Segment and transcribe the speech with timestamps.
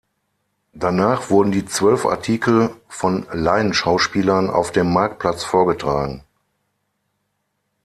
[0.73, 6.23] Danach wurden die Zwölf Artikel von Laienschauspielern auf dem Marktplatz vorgetragen.